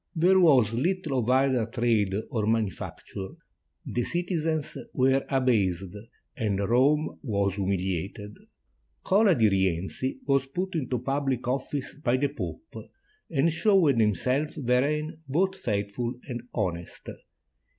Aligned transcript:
There 0.15 0.39
was 0.39 0.73
little 0.73 1.19
of 1.19 1.29
either 1.29 1.67
trade 1.67 2.15
or 2.31 2.47
manufac 2.47 2.97
ture. 3.05 3.37
The 3.85 4.01
citizens 4.01 4.75
were 4.95 5.23
abased, 5.29 5.95
and 6.35 6.59
Rome 6.59 7.19
was 7.21 7.53
humiliated. 7.53 8.35
Cola 9.03 9.35
di 9.35 9.47
Rienzi 9.47 10.17
was 10.25 10.47
put 10.47 10.73
into 10.73 10.97
public 10.97 11.47
office 11.47 11.93
by 12.03 12.17
the 12.17 12.29
Pope, 12.29 12.73
and 13.29 13.53
showed 13.53 13.99
himself 13.99 14.55
therein 14.57 15.19
both 15.29 15.55
faithful 15.59 16.15
and 16.27 16.41
honest. 16.51 17.07